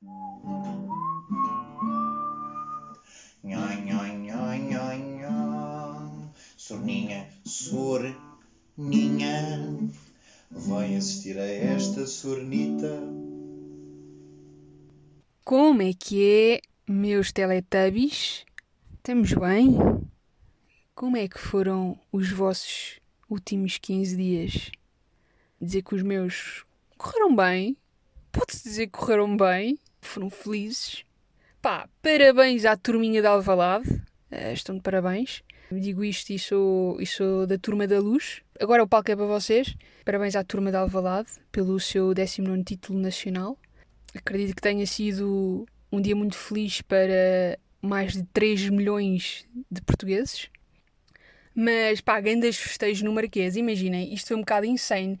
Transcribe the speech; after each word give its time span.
Nhoi, 0.00 0.12
nhoi, 3.42 3.82
nhoi, 4.16 4.58
nhoi, 4.58 4.98
nhoi. 4.98 6.30
Sorninha, 6.56 7.28
sorninha, 7.44 9.36
vai 10.50 10.94
assistir 10.94 11.36
a 11.36 11.44
esta 11.44 12.06
sornita. 12.06 13.02
Como 15.44 15.82
é 15.82 15.92
que 15.92 16.24
é, 16.24 16.60
meus 16.88 17.32
teletubbies? 17.32 18.46
Estamos 18.98 19.32
bem? 19.32 19.76
Como 20.94 21.16
é 21.16 21.26
que 21.26 21.40
foram 21.40 21.98
os 22.12 22.30
vossos 22.30 23.00
últimos 23.28 23.78
15 23.78 24.16
dias? 24.16 24.70
Dizer 25.60 25.82
que 25.82 25.96
os 25.96 26.02
meus 26.02 26.64
correram 26.96 27.34
bem? 27.34 27.76
Pode-se 28.30 28.62
dizer 28.62 28.86
que 28.86 28.92
correram 28.92 29.36
bem? 29.36 29.76
Foram 30.00 30.30
felizes? 30.30 31.04
Pá, 31.60 31.88
parabéns 32.02 32.64
à 32.64 32.76
turminha 32.76 33.20
de 33.20 33.26
Alvalade. 33.26 33.88
Uh, 34.30 34.52
estão 34.52 34.76
de 34.76 34.82
parabéns. 34.82 35.42
Digo 35.70 36.02
isto 36.02 36.30
e 36.30 36.38
sou, 36.38 37.00
e 37.00 37.06
sou 37.06 37.46
da 37.46 37.58
Turma 37.58 37.86
da 37.86 37.98
Luz. 37.98 38.42
Agora 38.58 38.82
o 38.82 38.88
palco 38.88 39.10
é 39.10 39.16
para 39.16 39.26
vocês. 39.26 39.74
Parabéns 40.04 40.34
à 40.34 40.42
Turma 40.42 40.70
de 40.70 40.76
Alvalade 40.76 41.28
pelo 41.52 41.78
seu 41.78 42.14
19 42.14 42.64
título 42.64 42.98
nacional. 42.98 43.58
Acredito 44.14 44.56
que 44.56 44.62
tenha 44.62 44.86
sido 44.86 45.66
um 45.92 46.00
dia 46.00 46.16
muito 46.16 46.36
feliz 46.36 46.80
para 46.80 47.58
mais 47.82 48.14
de 48.14 48.22
3 48.32 48.70
milhões 48.70 49.46
de 49.70 49.82
portugueses. 49.82 50.48
Mas 51.54 52.00
pá, 52.00 52.20
grandes 52.20 52.56
festejos 52.56 53.02
no 53.02 53.12
Marquês, 53.12 53.56
imaginem, 53.56 54.14
isto 54.14 54.28
foi 54.28 54.36
um 54.36 54.40
bocado 54.40 54.64
insane. 54.64 55.18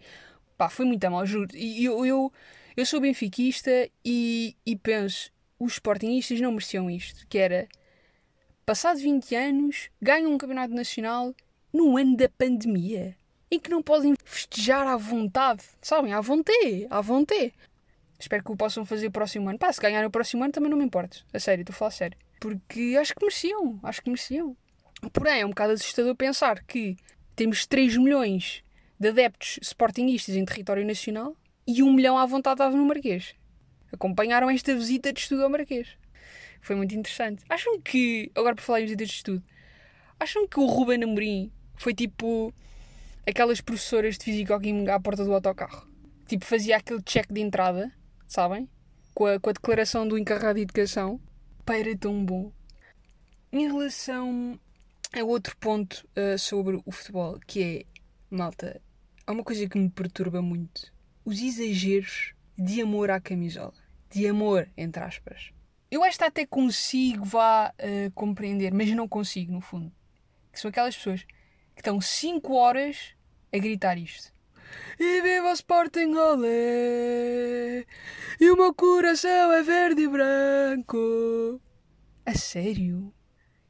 Pá, 0.56 0.68
foi 0.68 0.86
muito 0.86 1.10
mal, 1.10 1.26
juro. 1.26 1.48
E 1.54 1.84
eu, 1.84 2.06
eu, 2.06 2.32
eu 2.78 2.86
sou 2.86 3.00
benfiquista 3.00 3.90
e, 4.04 4.56
e 4.64 4.76
penso, 4.76 5.32
os 5.58 5.72
sportingistas 5.72 6.40
não 6.40 6.52
mereciam 6.52 6.88
isto, 6.88 7.26
que 7.28 7.36
era, 7.36 7.66
passados 8.64 9.02
20 9.02 9.34
anos, 9.34 9.90
ganham 10.00 10.32
um 10.32 10.38
campeonato 10.38 10.72
nacional 10.72 11.34
no 11.72 11.96
ano 11.96 12.16
da 12.16 12.28
pandemia, 12.28 13.16
em 13.50 13.58
que 13.58 13.68
não 13.68 13.82
podem 13.82 14.14
festejar 14.24 14.86
à 14.86 14.96
vontade, 14.96 15.64
sabem, 15.82 16.12
à 16.12 16.20
vontade, 16.20 16.86
à 16.88 17.00
vontade. 17.00 17.52
Espero 18.16 18.44
que 18.44 18.52
o 18.52 18.56
possam 18.56 18.86
fazer 18.86 19.08
o 19.08 19.10
próximo 19.10 19.48
ano. 19.48 19.58
Pá, 19.58 19.72
se 19.72 19.80
ganhar 19.80 20.06
o 20.06 20.10
próximo 20.10 20.44
ano 20.44 20.52
também 20.52 20.70
não 20.70 20.78
me 20.78 20.84
importa. 20.84 21.16
A 21.32 21.40
sério, 21.40 21.62
estou 21.62 21.74
a 21.74 21.76
falar 21.76 21.88
a 21.88 21.92
sério. 21.92 22.18
Porque 22.38 22.96
acho 22.96 23.12
que 23.12 23.24
mereciam, 23.24 23.80
acho 23.82 24.00
que 24.00 24.08
mereciam. 24.08 24.56
Porém, 25.12 25.40
é 25.40 25.44
um 25.44 25.48
bocado 25.48 25.72
assustador 25.72 26.14
pensar 26.14 26.62
que 26.62 26.96
temos 27.34 27.66
3 27.66 27.96
milhões 27.96 28.62
de 29.00 29.08
adeptos 29.08 29.58
sportinguistas 29.62 30.36
em 30.36 30.44
território 30.44 30.86
nacional 30.86 31.34
e 31.68 31.82
1 31.82 31.92
milhão 31.92 32.16
à 32.16 32.24
vontade 32.24 32.54
estava 32.54 32.74
no 32.74 32.86
Marquês. 32.86 33.34
Acompanharam 33.92 34.48
esta 34.48 34.74
visita 34.74 35.12
de 35.12 35.20
estudo 35.20 35.44
ao 35.44 35.50
Marquês. 35.50 35.98
Foi 36.62 36.74
muito 36.74 36.94
interessante. 36.94 37.44
Acham 37.46 37.78
que, 37.78 38.32
agora 38.34 38.54
por 38.54 38.62
falar 38.62 38.80
em 38.80 38.84
visitas 38.84 39.08
de 39.08 39.14
estudo, 39.14 39.44
acham 40.18 40.48
que 40.48 40.58
o 40.58 40.64
Ruben 40.64 41.04
Amorim 41.04 41.52
foi 41.76 41.92
tipo 41.92 42.54
aquelas 43.26 43.60
professoras 43.60 44.16
de 44.16 44.24
físico-química 44.24 44.94
à 44.94 44.98
porta 45.00 45.26
do 45.26 45.34
autocarro? 45.34 45.86
Tipo, 46.26 46.46
fazia 46.46 46.78
aquele 46.78 47.02
check 47.02 47.30
de 47.30 47.42
entrada, 47.42 47.92
sabem? 48.26 48.66
Com 49.12 49.26
a, 49.26 49.38
com 49.38 49.50
a 49.50 49.52
declaração 49.52 50.08
do 50.08 50.16
encarregado 50.16 50.54
de 50.54 50.62
educação. 50.62 51.20
Pai, 51.66 51.80
era 51.80 51.94
tão 51.98 52.24
bom. 52.24 52.50
Em 53.52 53.66
relação 53.66 54.58
a 55.12 55.22
outro 55.22 55.54
ponto 55.58 56.08
uh, 56.16 56.38
sobre 56.38 56.80
o 56.86 56.90
futebol, 56.90 57.38
que 57.46 57.62
é, 57.62 57.84
malta, 58.34 58.80
há 59.26 59.32
uma 59.32 59.44
coisa 59.44 59.68
que 59.68 59.78
me 59.78 59.90
perturba 59.90 60.40
muito. 60.40 60.96
Os 61.28 61.42
exageros 61.42 62.32
de 62.56 62.80
amor 62.80 63.10
à 63.10 63.20
camisola. 63.20 63.74
De 64.08 64.26
amor, 64.26 64.66
entre 64.74 65.02
aspas. 65.02 65.52
Eu 65.90 66.02
esta 66.02 66.24
até 66.24 66.46
consigo 66.46 67.22
vá 67.22 67.68
uh, 67.68 68.10
compreender, 68.12 68.72
mas 68.72 68.88
não 68.92 69.06
consigo, 69.06 69.52
no 69.52 69.60
fundo. 69.60 69.92
Que 70.50 70.58
são 70.58 70.70
aquelas 70.70 70.96
pessoas 70.96 71.24
que 71.74 71.82
estão 71.82 72.00
5 72.00 72.54
horas 72.54 73.14
a 73.52 73.58
gritar 73.58 73.98
isto. 73.98 74.32
E 74.98 75.20
viva 75.20 75.50
o 75.50 75.52
Sporting 75.52 76.14
Olé! 76.14 77.84
E 78.40 78.50
o 78.50 78.56
meu 78.56 78.72
coração 78.72 79.52
é 79.52 79.62
verde 79.62 80.04
e 80.04 80.08
branco! 80.08 81.60
A 82.24 82.32
sério? 82.32 83.12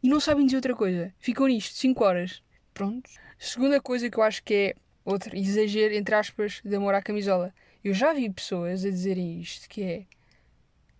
E 0.00 0.09
não 0.09 0.21
sabem 0.21 0.47
dizer 0.47 0.59
outra 0.59 0.77
coisa. 0.77 1.12
Ficam 1.19 1.49
nisto 1.49 1.75
5 1.75 2.04
horas. 2.04 2.41
Pronto. 2.72 3.10
Segunda 3.37 3.81
coisa 3.81 4.09
que 4.09 4.16
eu 4.16 4.22
acho 4.22 4.44
que 4.44 4.54
é 4.54 4.75
outro 5.09 5.35
exagero, 5.37 5.95
entre 5.95 6.15
aspas, 6.15 6.61
de 6.65 6.77
amor 6.77 6.95
à 6.95 7.03
camisola. 7.03 7.55
Eu 7.83 7.95
já 7.95 8.13
vi 8.13 8.29
pessoas 8.29 8.85
a 8.85 8.91
dizerem 8.91 9.41
isto, 9.41 9.69
que 9.69 9.83
é... 9.83 10.07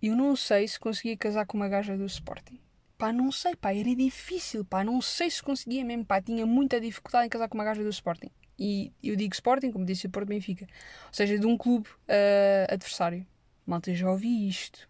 Eu 0.01 0.15
não 0.15 0.35
sei 0.35 0.67
se 0.67 0.79
conseguia 0.79 1.15
casar 1.15 1.45
com 1.45 1.57
uma 1.57 1.67
gaja 1.67 1.95
do 1.95 2.05
Sporting. 2.05 2.59
Pá, 2.97 3.13
não 3.13 3.31
sei, 3.31 3.55
pá, 3.55 3.73
era 3.73 3.95
difícil, 3.95 4.65
pá, 4.65 4.83
não 4.83 5.01
sei 5.01 5.29
se 5.29 5.43
conseguia 5.43 5.85
mesmo, 5.85 6.05
pá, 6.05 6.21
tinha 6.21 6.45
muita 6.45 6.79
dificuldade 6.79 7.27
em 7.27 7.29
casar 7.29 7.47
com 7.47 7.57
uma 7.57 7.63
gaja 7.63 7.83
do 7.83 7.89
Sporting. 7.89 8.31
E 8.57 8.91
eu 9.03 9.15
digo 9.15 9.33
Sporting, 9.33 9.71
como 9.71 9.85
disse 9.85 10.07
o 10.07 10.09
Porto 10.09 10.27
Benfica. 10.27 10.65
Ou 11.07 11.13
seja, 11.13 11.37
de 11.37 11.45
um 11.45 11.57
clube 11.57 11.87
uh, 11.89 12.73
adversário. 12.73 13.25
Malta, 13.65 13.93
já 13.93 14.09
ouvi 14.09 14.47
isto. 14.47 14.89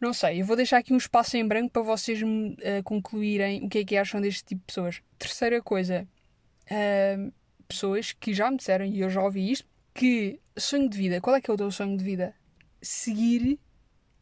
Não 0.00 0.12
sei, 0.12 0.42
eu 0.42 0.44
vou 0.44 0.56
deixar 0.56 0.78
aqui 0.78 0.92
um 0.92 0.98
espaço 0.98 1.36
em 1.36 1.46
branco 1.46 1.70
para 1.70 1.82
vocês 1.82 2.20
uh, 2.20 2.82
concluírem 2.84 3.64
o 3.64 3.68
que 3.68 3.78
é 3.78 3.84
que 3.84 3.96
acham 3.96 4.20
deste 4.20 4.44
tipo 4.44 4.60
de 4.60 4.66
pessoas. 4.66 5.02
Terceira 5.18 5.62
coisa, 5.62 6.06
uh, 6.70 7.32
pessoas 7.66 8.12
que 8.12 8.32
já 8.32 8.50
me 8.50 8.56
disseram, 8.56 8.84
e 8.84 9.00
eu 9.00 9.10
já 9.10 9.22
ouvi 9.22 9.50
isto, 9.50 9.68
que 9.94 10.40
sonho 10.56 10.88
de 10.88 10.96
vida, 10.96 11.20
qual 11.20 11.36
é 11.36 11.40
que 11.40 11.50
é 11.50 11.54
o 11.54 11.56
teu 11.56 11.70
sonho 11.70 11.96
de 11.96 12.04
vida? 12.04 12.34
Seguir 12.80 13.58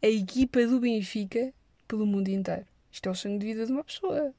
a 0.02 0.06
equipa 0.06 0.66
do 0.66 0.80
Benfica 0.80 1.52
pelo 1.88 2.06
mundo 2.06 2.28
inteiro. 2.28 2.66
Isto 2.90 3.08
é 3.08 3.12
o 3.12 3.14
sonho 3.14 3.38
de 3.38 3.46
vida 3.46 3.66
de 3.66 3.72
uma 3.72 3.82
pessoa. 3.82 4.32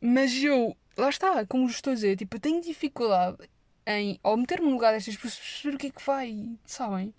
Mas 0.00 0.34
eu, 0.42 0.76
lá 0.96 1.08
está, 1.08 1.46
como 1.46 1.66
estou 1.66 1.92
a 1.92 1.94
dizer, 1.94 2.16
tipo, 2.16 2.38
tenho 2.38 2.60
dificuldade 2.60 3.38
em, 3.86 4.18
ao 4.22 4.36
meter-me 4.36 4.66
no 4.66 4.72
lugar 4.72 4.92
destas 4.92 5.16
pessoas, 5.16 5.38
perceber 5.38 5.76
o 5.76 5.78
que 5.78 5.86
é 5.86 5.90
que 5.90 6.04
vai, 6.04 6.48
sabem? 6.64 7.14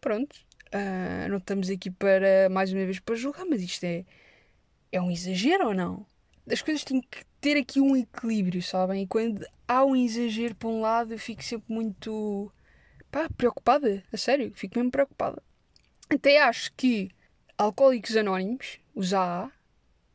Pronto. 0.00 0.34
Uh, 0.66 1.28
não 1.30 1.38
estamos 1.38 1.70
aqui 1.70 1.90
para, 1.90 2.48
mais 2.50 2.72
uma 2.72 2.84
vez, 2.84 2.98
para 2.98 3.14
julgar, 3.14 3.46
mas 3.46 3.62
isto 3.62 3.84
é, 3.84 4.04
é 4.92 5.00
um 5.00 5.10
exagero 5.10 5.68
ou 5.68 5.74
não? 5.74 6.04
As 6.50 6.60
coisas 6.60 6.84
têm 6.84 7.00
que 7.00 7.24
ter 7.46 7.58
aqui 7.58 7.80
um 7.80 7.96
equilíbrio, 7.96 8.60
sabem? 8.60 9.04
E 9.04 9.06
quando 9.06 9.46
há 9.68 9.84
um 9.84 9.94
exagero 9.94 10.56
para 10.56 10.68
um 10.68 10.80
lado, 10.80 11.14
eu 11.14 11.18
fico 11.18 11.44
sempre 11.44 11.72
muito 11.72 12.50
pá, 13.08 13.28
preocupada, 13.36 14.02
a 14.12 14.16
sério, 14.16 14.50
fico 14.52 14.76
mesmo 14.76 14.90
preocupada. 14.90 15.40
Até 16.10 16.42
acho 16.42 16.72
que 16.76 17.08
Alcoólicos 17.56 18.16
Anónimos, 18.16 18.80
os 18.96 19.14
AA, 19.14 19.52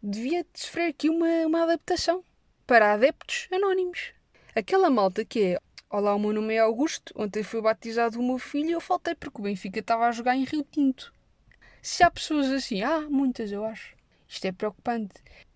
devia 0.03 0.46
sofrer 0.53 0.90
aqui 0.90 1.09
uma, 1.09 1.47
uma 1.47 1.64
adaptação 1.64 2.22
para 2.68 2.92
adeptos 2.92 3.48
anónimos. 3.50 4.12
Aquela 4.53 4.90
malta 4.90 5.24
que 5.24 5.42
é 5.53 5.59
Olá, 5.90 6.13
o 6.13 6.19
meu 6.19 6.34
nome 6.34 6.56
é 6.56 6.59
Augusto, 6.59 7.13
ontem 7.16 7.44
foi 7.44 7.62
batizado 7.62 8.19
o 8.19 8.24
meu 8.24 8.40
filho 8.40 8.72
e 8.72 8.74
eu 8.74 8.81
faltei 8.81 9.16
porque 9.16 9.40
o 9.40 9.44
Benfica 9.44 9.80
estava 9.80 10.06
a 10.06 10.12
jogar 10.12 10.36
em 10.36 10.44
Rio 10.44 10.68
Tinto. 10.69 11.13
Se 11.81 12.03
há 12.03 12.12
pessoas 12.12 12.48
assim, 12.48 12.81
há 12.81 13.00
muitas 13.09 13.53
eu 13.53 13.63
acho. 13.63 13.96
Isto 14.28 14.48
é 14.48 14.52
preocupante. 14.52 15.13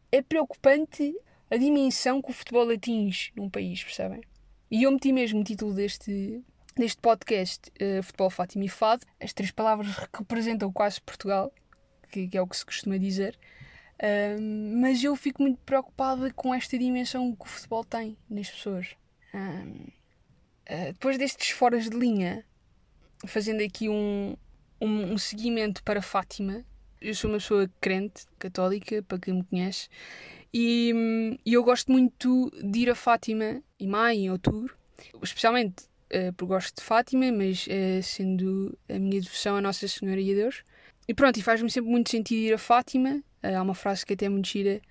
É 0.10 0.22
preocupante 0.22 1.14
a 1.56 1.58
dimensão 1.58 2.22
que 2.22 2.30
o 2.30 2.34
futebol 2.34 2.70
atinge 2.70 3.32
num 3.34 3.50
país, 3.50 3.82
percebem? 3.82 4.22
E 4.70 4.84
eu 4.84 4.92
meti 4.92 5.14
mesmo 5.14 5.40
o 5.40 5.44
título 5.44 5.74
deste, 5.74 6.44
deste 6.76 7.02
podcast, 7.02 7.72
uh, 7.82 8.04
Futebol, 8.04 8.30
Fátima 8.30 8.66
e 8.66 8.68
Fado. 8.68 9.06
As 9.22 9.32
três 9.32 9.52
palavras 9.52 9.88
representam 10.14 10.70
quase 10.72 11.00
Portugal, 11.02 11.54
que, 12.12 12.28
que 12.28 12.38
é 12.38 12.42
o 12.42 12.48
que 12.48 12.58
se 12.58 12.66
costuma 12.66 12.98
dizer. 12.98 13.40
Uh, 13.96 14.78
mas 14.82 15.02
eu 15.02 15.16
fico 15.16 15.42
muito 15.42 15.58
preocupada 15.60 16.30
com 16.34 16.54
esta 16.54 16.78
dimensão 16.78 17.34
que 17.34 17.46
o 17.46 17.48
futebol 17.48 17.86
tem 17.86 18.18
nas 18.30 18.50
pessoas. 18.50 18.94
Uh, 19.34 19.94
depois 20.92 21.18
destes 21.18 21.52
foras 21.52 21.90
de 21.90 21.96
linha, 21.96 22.44
fazendo 23.26 23.64
aqui 23.64 23.88
um, 23.88 24.36
um, 24.82 25.14
um 25.14 25.18
seguimento 25.18 25.82
para 25.84 26.02
Fátima, 26.02 26.66
eu 27.06 27.16
sou 27.16 27.30
uma 27.30 27.38
pessoa 27.38 27.70
crente, 27.80 28.26
católica, 28.40 29.04
para 29.04 29.20
quem 29.20 29.36
me 29.36 29.44
conhece, 29.44 29.88
e, 30.58 31.38
e 31.46 31.54
eu 31.54 31.64
gosto 31.64 31.92
muito 31.92 32.50
de 32.64 32.80
ir 32.80 32.90
a 32.90 32.96
Fátima 32.96 33.62
em 33.78 33.88
maio, 33.88 34.20
em 34.20 34.30
outubro, 34.32 34.74
especialmente 35.22 35.84
uh, 36.06 36.32
porque 36.34 36.54
gosto 36.54 36.78
de 36.78 36.82
Fátima, 36.82 37.30
mas 37.30 37.68
uh, 37.68 38.02
sendo 38.02 38.78
a 38.88 38.98
minha 38.98 39.20
devoção 39.20 39.58
a 39.58 39.62
Nossa 39.62 39.86
Senhora 39.86 40.22
e 40.22 40.32
a 40.32 40.36
Deus. 40.36 40.64
E 41.08 41.14
pronto, 41.14 41.38
e 41.38 41.42
faz-me 41.42 41.70
sempre 41.70 41.92
muito 41.92 42.10
sentido 42.10 42.40
ir 42.40 42.54
a 42.54 42.58
Fátima. 42.58 43.22
Uh, 43.44 43.58
há 43.58 43.62
uma 43.62 43.76
frase 43.76 44.06
que 44.06 44.14
até 44.14 44.28
é 44.28 44.30
muito 44.30 44.48
gira, 44.48 44.82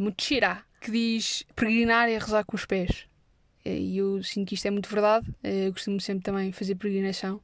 muito 0.00 0.24
gira, 0.24 0.64
que 0.80 0.90
diz 0.90 1.44
peregrinar 1.54 2.08
é 2.08 2.18
rezar 2.18 2.44
com 2.44 2.56
os 2.56 2.64
pés. 2.64 3.06
E 3.64 3.98
eu 3.98 4.22
sinto 4.22 4.48
que 4.48 4.54
isto 4.54 4.66
é 4.66 4.70
muito 4.70 4.88
verdade. 4.88 5.26
Eu 5.42 5.72
costumo 5.72 6.00
sempre 6.00 6.24
também 6.24 6.52
fazer 6.52 6.74
peregrinação 6.76 7.40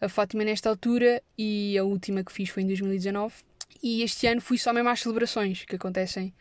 a 0.00 0.08
Fátima 0.08 0.44
nesta 0.44 0.68
altura 0.68 1.22
e 1.36 1.76
a 1.78 1.84
última 1.84 2.24
que 2.24 2.32
fiz 2.32 2.48
foi 2.48 2.62
em 2.62 2.66
2019. 2.66 3.34
E 3.82 4.02
este 4.02 4.26
ano 4.26 4.40
fui 4.40 4.58
só 4.58 4.72
mesmo 4.72 4.88
às 4.88 5.00
celebrações 5.00 5.64
que 5.64 5.76
acontecem 5.76 6.34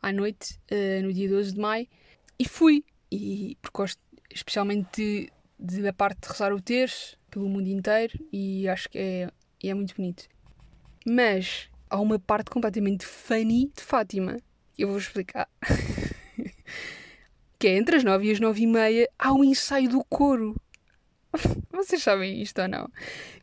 à 0.00 0.12
noite, 0.12 0.58
no 1.02 1.12
dia 1.12 1.28
12 1.28 1.52
de 1.52 1.60
maio, 1.60 1.86
e 2.38 2.48
fui. 2.48 2.84
E 3.10 3.56
porque 3.60 3.76
gosto 3.76 4.00
especialmente 4.34 4.88
de, 4.96 5.32
de, 5.58 5.82
da 5.82 5.92
parte 5.92 6.22
de 6.22 6.28
rezar 6.28 6.52
o 6.52 6.60
terço 6.60 7.18
pelo 7.30 7.48
mundo 7.48 7.68
inteiro 7.68 8.18
e 8.32 8.68
acho 8.68 8.88
que 8.88 8.98
é, 8.98 9.30
é 9.62 9.74
muito 9.74 9.94
bonito. 9.94 10.28
Mas 11.06 11.68
há 11.88 12.00
uma 12.00 12.18
parte 12.18 12.50
completamente 12.50 13.04
funny 13.04 13.70
de 13.74 13.82
Fátima. 13.82 14.38
Eu 14.78 14.88
vou 14.88 14.98
explicar. 14.98 15.48
que 17.58 17.68
é 17.68 17.76
entre 17.76 17.96
as 17.96 18.04
nove 18.04 18.26
e 18.26 18.32
as 18.32 18.40
nove 18.40 18.62
e 18.62 18.66
meia 18.66 19.08
há 19.18 19.32
um 19.32 19.44
ensaio 19.44 19.88
do 19.88 20.04
coro. 20.04 20.56
Vocês 21.72 22.02
sabem 22.02 22.40
isto 22.42 22.60
ou 22.60 22.68
não? 22.68 22.90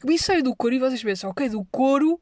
O 0.04 0.12
ensaio 0.12 0.44
do 0.44 0.56
coro 0.56 0.76
e 0.76 0.80
vocês 0.80 1.04
pensam, 1.04 1.30
ok, 1.30 1.50
do 1.50 1.64
coro 1.66 2.20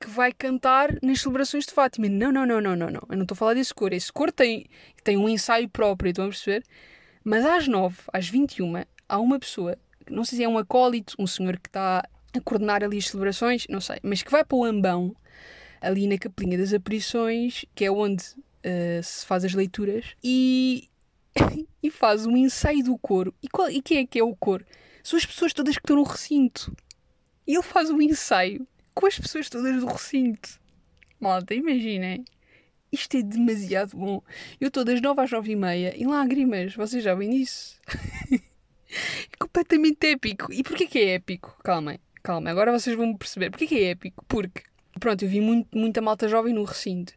que 0.00 0.08
vai 0.08 0.32
cantar 0.32 0.96
nas 1.02 1.20
celebrações 1.20 1.66
de 1.66 1.72
Fátima. 1.72 2.08
Não, 2.08 2.30
não, 2.30 2.46
não, 2.46 2.60
não, 2.60 2.76
não, 2.76 2.90
não. 2.90 3.02
Eu 3.08 3.16
não 3.16 3.22
estou 3.22 3.34
a 3.34 3.38
falar 3.38 3.54
desse 3.54 3.74
coro. 3.74 3.94
Esse 3.94 4.12
coro 4.12 4.30
tem, 4.30 4.66
tem 5.02 5.16
um 5.16 5.28
ensaio 5.28 5.68
próprio, 5.68 6.10
estão 6.10 6.26
a 6.26 6.28
perceber? 6.28 6.62
Mas 7.24 7.44
às 7.44 7.66
nove, 7.66 7.96
às 8.12 8.28
vinte 8.28 8.56
e 8.56 8.62
uma, 8.62 8.86
há 9.08 9.18
uma 9.18 9.38
pessoa, 9.38 9.76
não 10.08 10.24
sei 10.24 10.38
se 10.38 10.44
é 10.44 10.48
um 10.48 10.56
acólito, 10.56 11.14
um 11.18 11.26
senhor 11.26 11.58
que 11.58 11.68
está 11.68 12.08
a 12.34 12.40
coordenar 12.40 12.84
ali 12.84 12.98
as 12.98 13.08
celebrações, 13.08 13.66
não 13.68 13.80
sei, 13.80 13.98
mas 14.02 14.22
que 14.22 14.30
vai 14.30 14.44
para 14.44 14.56
o 14.56 14.64
ambão, 14.64 15.14
ali 15.80 16.06
na 16.06 16.18
capelinha 16.18 16.58
das 16.58 16.72
aparições, 16.72 17.64
que 17.74 17.84
é 17.84 17.90
onde 17.90 18.24
uh, 18.24 19.02
se 19.02 19.26
faz 19.26 19.44
as 19.44 19.52
leituras, 19.52 20.04
e, 20.22 20.88
e 21.82 21.90
faz 21.90 22.26
um 22.26 22.36
ensaio 22.36 22.84
do 22.84 22.96
coro. 22.98 23.34
E, 23.42 23.48
qual, 23.48 23.70
e 23.70 23.80
quem 23.82 23.98
é 23.98 24.06
que 24.06 24.18
é 24.18 24.24
o 24.24 24.34
coro? 24.34 24.64
São 25.02 25.16
as 25.16 25.26
pessoas 25.26 25.52
todas 25.52 25.76
que 25.76 25.82
estão 25.82 25.96
no 25.96 26.02
recinto. 26.02 26.74
E 27.46 27.54
ele 27.54 27.62
faz 27.62 27.90
um 27.90 28.00
ensaio 28.00 28.66
com 28.94 29.06
as 29.06 29.18
pessoas 29.18 29.48
todas 29.48 29.80
do 29.80 29.86
recinto. 29.86 30.60
Malta, 31.20 31.54
imaginem. 31.54 32.24
Isto 32.90 33.18
é 33.18 33.22
demasiado 33.22 33.96
bom. 33.96 34.22
Eu 34.60 34.68
estou 34.68 34.84
das 34.84 35.00
nove 35.00 35.20
às 35.20 35.30
nove 35.30 35.52
e 35.52 35.56
meia 35.56 35.94
em 35.96 36.06
lágrimas. 36.06 36.74
Vocês 36.74 37.04
já 37.04 37.14
veem 37.14 37.36
isso? 37.36 37.78
é 38.32 39.36
completamente 39.38 40.06
épico. 40.06 40.52
E 40.52 40.62
porquê 40.62 40.86
que 40.86 40.98
é 40.98 41.14
épico? 41.14 41.56
Calmem, 41.62 41.98
calma. 42.22 42.50
Agora 42.50 42.72
vocês 42.72 42.96
vão 42.96 43.14
perceber. 43.16 43.50
Porquê 43.50 43.66
que 43.66 43.76
é 43.76 43.90
épico? 43.90 44.24
Porque, 44.26 44.62
pronto, 44.98 45.24
eu 45.24 45.28
vi 45.28 45.40
muito, 45.40 45.76
muita 45.76 46.00
malta 46.00 46.28
jovem 46.28 46.54
no 46.54 46.64
recinto. 46.64 47.12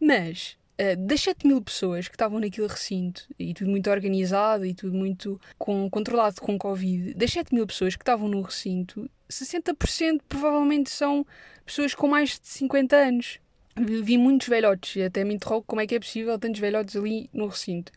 Mas 0.00 0.56
uh, 0.82 0.96
das 1.06 1.20
7 1.20 1.46
mil 1.46 1.62
pessoas 1.62 2.08
que 2.08 2.14
estavam 2.14 2.40
naquele 2.40 2.66
recinto, 2.66 3.28
e 3.38 3.54
tudo 3.54 3.70
muito 3.70 3.88
organizado 3.90 4.66
e 4.66 4.74
tudo 4.74 4.94
muito 4.94 5.40
com, 5.58 5.88
controlado 5.88 6.40
com 6.40 6.58
Covid, 6.58 7.14
das 7.14 7.30
7 7.30 7.54
mil 7.54 7.66
pessoas 7.66 7.94
que 7.94 8.02
estavam 8.02 8.28
no 8.28 8.42
recinto, 8.42 9.08
60% 9.30 10.20
provavelmente 10.28 10.90
são 10.90 11.26
pessoas 11.64 11.94
com 11.94 12.08
mais 12.08 12.38
de 12.38 12.48
50 12.48 12.96
anos. 12.96 13.38
Vi 13.74 14.18
muitos 14.18 14.48
velhotes 14.48 15.02
até 15.02 15.24
me 15.24 15.34
interrogo 15.34 15.64
como 15.66 15.80
é 15.80 15.86
que 15.86 15.94
é 15.94 15.98
possível 15.98 16.38
tantos 16.38 16.60
velhotes 16.60 16.94
ali 16.94 17.30
no 17.32 17.46
recinto. 17.46 17.90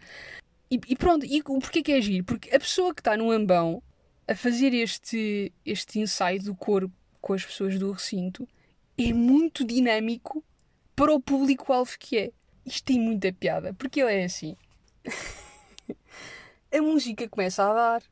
E, 0.71 0.79
e 0.87 0.95
pronto, 0.95 1.25
e 1.25 1.43
porquê 1.43 1.81
que 1.81 1.91
é 1.91 1.97
agir? 1.97 2.23
Porque 2.23 2.55
a 2.55 2.59
pessoa 2.59 2.93
que 2.93 3.01
está 3.01 3.17
no 3.17 3.29
ambão 3.29 3.83
a 4.27 4.35
fazer 4.35 4.73
este, 4.73 5.51
este 5.65 5.99
ensaio 5.99 6.41
do 6.41 6.55
corpo 6.55 6.93
com 7.21 7.33
as 7.33 7.45
pessoas 7.45 7.77
do 7.77 7.91
recinto 7.91 8.47
é 8.97 9.11
muito 9.11 9.65
dinâmico 9.65 10.43
para 10.95 11.13
o 11.13 11.19
público-alvo 11.19 11.91
que 11.99 12.17
é. 12.17 12.31
Isto 12.65 12.85
tem 12.85 12.99
muita 12.99 13.31
piada, 13.31 13.73
porque 13.75 14.01
ele 14.01 14.21
é 14.21 14.25
assim. 14.25 14.57
a 16.73 16.81
música 16.81 17.29
começa 17.29 17.63
a 17.63 17.73
dar. 17.73 18.03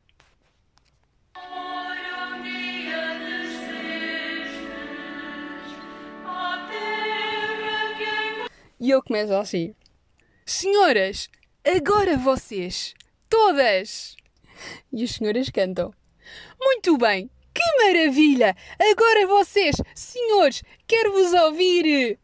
E 8.80 8.92
ele 8.92 9.02
começa 9.02 9.40
assim: 9.40 9.74
Senhoras, 10.46 11.30
agora 11.66 12.18
vocês, 12.18 12.94
todas! 13.30 14.18
E 14.92 15.04
as 15.06 15.12
senhoras 15.12 15.50
cantam: 15.50 15.94
Muito 16.60 16.98
bem, 16.98 17.30
que 17.54 17.64
maravilha! 17.78 18.56
Agora 18.78 19.26
vocês, 19.26 19.78
senhores, 19.96 20.64
quero 20.86 21.14
vos 21.14 21.32
ouvir! 21.34 22.20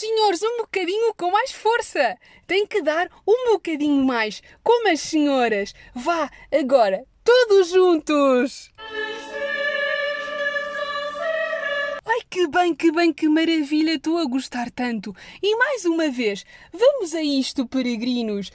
Senhores, 0.00 0.42
um 0.42 0.56
bocadinho 0.56 1.12
com 1.12 1.30
mais 1.30 1.52
força! 1.52 2.16
Tem 2.46 2.66
que 2.66 2.80
dar 2.80 3.10
um 3.28 3.52
bocadinho 3.52 4.02
mais, 4.02 4.42
como 4.62 4.88
as 4.88 4.98
senhoras! 4.98 5.74
Vá, 5.94 6.30
agora, 6.50 7.04
todos 7.22 7.68
juntos! 7.68 8.72
Ai, 12.06 12.20
que 12.30 12.48
bem, 12.48 12.74
que 12.74 12.90
bem, 12.90 13.12
que 13.12 13.28
maravilha, 13.28 13.96
estou 13.96 14.16
a 14.16 14.24
gostar 14.24 14.70
tanto. 14.70 15.14
E 15.42 15.54
mais 15.56 15.84
uma 15.84 16.10
vez, 16.10 16.46
vamos 16.72 17.14
a 17.14 17.22
isto, 17.22 17.66
peregrinos. 17.66 18.50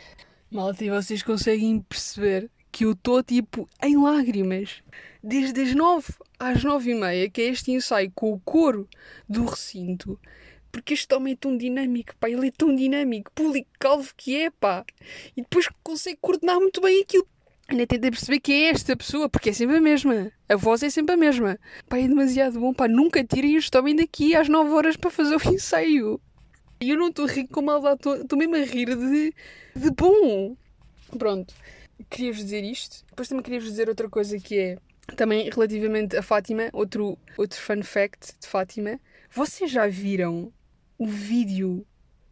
Malta, 0.50 0.84
e 0.84 0.90
vocês 0.90 1.22
conseguem 1.22 1.80
perceber 1.80 2.50
que 2.72 2.86
eu 2.86 2.94
estou 2.94 3.22
tipo 3.22 3.70
em 3.84 3.96
lágrimas. 3.96 4.82
Desde 5.24 5.62
as 5.62 5.76
nove 5.76 6.12
às 6.40 6.64
nove 6.64 6.90
e 6.90 6.96
meia, 6.96 7.30
que 7.30 7.42
é 7.42 7.46
este 7.50 7.72
ensaio 7.72 8.12
com 8.16 8.34
o 8.34 8.40
coro 8.40 8.90
do 9.30 9.46
recinto. 9.46 10.20
Porque 10.76 10.94
este 10.94 11.16
homem 11.16 11.32
é 11.32 11.38
tão 11.38 11.56
dinâmico, 11.56 12.14
pá, 12.20 12.30
ele 12.30 12.50
é 12.50 12.52
tão 12.52 12.76
dinâmico, 12.76 13.32
público 13.32 13.70
calvo 13.80 14.12
que 14.18 14.36
é, 14.36 14.52
pá. 14.52 14.84
E 15.36 15.42
depois 15.42 15.70
consegue 15.82 16.18
coordenar 16.22 16.60
muito 16.60 16.82
bem 16.82 17.02
aquilo 17.02 17.26
Ainda 17.70 17.88
tentei 17.88 18.12
perceber 18.12 18.42
quem 18.42 18.66
é 18.66 18.70
esta 18.72 18.94
pessoa, 18.94 19.30
porque 19.30 19.52
é 19.52 19.54
sempre 19.54 19.78
a 19.78 19.82
mesma. 19.82 20.30
A 20.50 20.58
voz 20.58 20.84
é 20.84 20.90
sempre 20.90 21.16
a 21.16 21.18
mesma. 21.18 21.58
Pá, 21.88 21.98
é 21.98 22.10
demasiado 22.10 22.60
bom, 22.60 22.74
pá. 22.74 22.90
Nunca 22.90 23.24
tirem 23.24 23.56
este 23.56 23.76
homem 23.78 23.96
daqui 23.96 24.36
às 24.36 24.50
9 24.50 24.70
horas 24.72 24.98
para 24.98 25.10
fazer 25.10 25.38
o 25.38 25.54
ensaio. 25.54 26.20
E 26.82 26.90
eu 26.90 26.98
não 26.98 27.08
estou 27.08 27.24
a 27.24 27.32
rir 27.32 27.48
com 27.48 27.62
maldade, 27.62 28.02
estou 28.22 28.38
mesmo 28.38 28.58
a 28.58 28.66
rir 28.66 28.98
de, 28.98 29.34
de 29.74 29.92
bom. 29.92 30.58
Pronto. 31.18 31.54
Queria-vos 32.10 32.44
dizer 32.44 32.66
isto. 32.66 33.06
Depois 33.08 33.30
também 33.30 33.44
queria-vos 33.44 33.70
dizer 33.70 33.88
outra 33.88 34.10
coisa 34.10 34.38
que 34.38 34.60
é 34.60 34.78
também 35.16 35.50
relativamente 35.50 36.18
a 36.18 36.22
Fátima, 36.22 36.70
outro, 36.74 37.18
outro 37.38 37.58
fun 37.62 37.82
fact 37.82 38.34
de 38.42 38.46
Fátima. 38.46 39.00
Vocês 39.32 39.72
já 39.72 39.88
viram 39.88 40.52
o 40.98 41.06
vídeo 41.06 41.86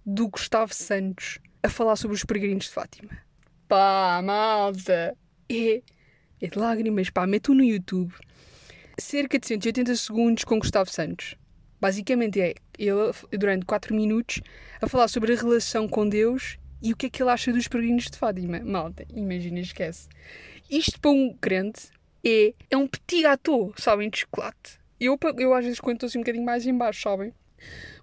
do 0.05 0.27
Gustavo 0.27 0.73
Santos 0.73 1.39
a 1.61 1.69
falar 1.69 1.95
sobre 1.95 2.15
os 2.15 2.23
peregrinos 2.23 2.65
de 2.65 2.71
Fátima? 2.71 3.17
Pá, 3.67 4.21
malta! 4.23 5.15
é, 5.49 5.81
é 6.41 6.47
de 6.47 6.57
lágrimas, 6.57 7.09
pá, 7.09 7.25
meto 7.27 7.53
no 7.53 7.63
YouTube 7.63 8.13
cerca 8.97 9.39
de 9.39 9.47
180 9.47 9.95
segundos 9.95 10.43
com 10.43 10.59
Gustavo 10.59 10.89
Santos. 10.89 11.35
Basicamente 11.79 12.39
é 12.39 12.53
ele, 12.77 13.11
durante 13.37 13.65
4 13.65 13.93
minutos, 13.95 14.41
a 14.81 14.87
falar 14.87 15.07
sobre 15.07 15.33
a 15.33 15.35
relação 15.35 15.87
com 15.87 16.07
Deus 16.07 16.57
e 16.81 16.93
o 16.93 16.95
que 16.95 17.07
é 17.07 17.09
que 17.09 17.21
ele 17.21 17.31
acha 17.31 17.51
dos 17.51 17.67
peregrinos 17.67 18.05
de 18.05 18.17
Fátima. 18.17 18.59
Malta, 18.59 19.05
imagina, 19.13 19.59
esquece. 19.59 20.07
Isto 20.69 20.99
para 20.99 21.11
um 21.11 21.33
crente 21.33 21.89
é, 22.25 22.53
é 22.69 22.77
um 22.77 22.87
petit 22.87 23.23
gâteau, 23.23 23.73
sabem, 23.77 24.09
de 24.09 24.19
chocolate. 24.19 24.79
Eu, 24.99 25.17
eu 25.37 25.53
às 25.53 25.65
vezes 25.65 25.79
quando 25.79 25.95
estou 25.95 26.07
assim 26.07 26.19
um 26.19 26.21
bocadinho 26.21 26.45
mais 26.45 26.65
em 26.65 26.77
baixo, 26.77 27.01
sabem? 27.01 27.33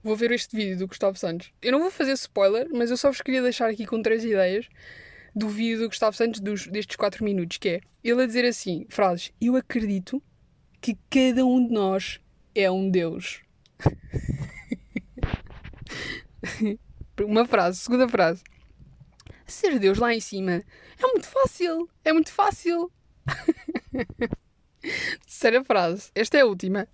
Vou 0.03 0.17
ver 0.17 0.33
este 0.33 0.57
vídeo 0.57 0.79
do 0.79 0.87
Gustavo 0.87 1.19
Santos. 1.19 1.53
Eu 1.61 1.73
não 1.73 1.81
vou 1.81 1.91
fazer 1.91 2.13
spoiler, 2.13 2.69
mas 2.73 2.91
eu 2.91 2.97
só 2.97 3.11
vos 3.11 3.21
queria 3.21 3.43
deixar 3.43 3.69
aqui 3.69 3.87
com 3.87 4.01
três 4.01 4.25
ideias 4.25 4.67
do 5.35 5.49
vídeo 5.49 5.81
do 5.81 5.89
Gustavo 5.89 6.17
Santos 6.17 6.41
dos, 6.41 6.67
destes 6.67 6.97
4 6.97 7.25
minutos, 7.25 7.59
que 7.59 7.69
é 7.69 7.81
ele 8.03 8.23
a 8.23 8.27
dizer 8.27 8.45
assim, 8.45 8.87
frases, 8.89 9.33
eu 9.41 9.57
acredito 9.57 10.23
que 10.81 10.99
cada 11.11 11.45
um 11.45 11.67
de 11.67 11.73
nós 11.73 12.21
é 12.55 12.71
um 12.71 12.91
Deus. 12.91 13.43
Uma 17.21 17.45
frase, 17.45 17.79
segunda 17.79 18.09
frase. 18.09 18.43
Ser 19.47 19.79
Deus 19.79 19.99
lá 19.99 20.15
em 20.15 20.21
cima 20.21 20.65
é 20.99 21.07
muito 21.07 21.27
fácil, 21.27 21.89
é 22.05 22.13
muito 22.13 22.33
fácil. 22.33 22.91
Terceira 25.27 25.63
frase, 25.65 26.11
esta 26.15 26.39
é 26.39 26.41
a 26.41 26.47
última. 26.47 26.89